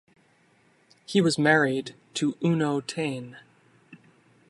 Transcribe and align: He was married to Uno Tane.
He 1.05 1.21
was 1.21 1.37
married 1.37 1.93
to 2.15 2.35
Uno 2.43 2.79
Tane. 2.81 3.37